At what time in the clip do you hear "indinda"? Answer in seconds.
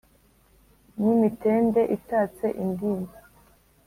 2.63-3.17